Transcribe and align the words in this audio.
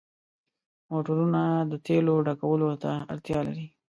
موټرونه 0.89 1.41
د 1.71 1.73
تیلو 1.85 2.15
ډکولو 2.27 2.69
ته 2.83 2.91
اړتیا 3.13 3.39
لري. 3.47 3.67